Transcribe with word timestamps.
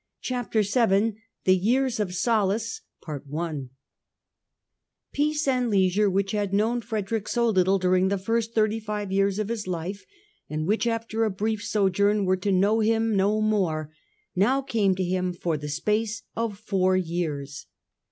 Chapter 0.21 0.63
VII 0.63 1.15
THE 1.43 1.59
TEARS 1.59 1.99
OF 1.99 2.15
SOLACE 2.15 2.81
PEACE 5.13 5.47
and 5.47 5.69
leisure, 5.69 6.09
which 6.09 6.31
had 6.31 6.55
known 6.55 6.81
Frederick 6.81 7.27
so 7.27 7.47
little 7.47 7.77
during 7.77 8.07
the 8.07 8.17
first 8.17 8.55
thirty 8.55 8.79
five 8.79 9.11
years 9.11 9.37
of 9.37 9.49
his 9.49 9.67
life, 9.67 10.03
and 10.49 10.65
which, 10.65 10.87
after 10.87 11.23
a 11.23 11.29
brief 11.29 11.63
sojourn, 11.63 12.25
were 12.25 12.35
to 12.37 12.51
know 12.51 12.79
him 12.79 13.15
no 13.15 13.41
more, 13.41 13.93
now 14.35 14.63
came 14.63 14.95
to 14.95 15.03
him 15.03 15.33
for 15.33 15.55
the 15.55 15.69
space 15.69 16.23
of 16.35 16.57
four 16.57 16.97
years. 16.97 17.67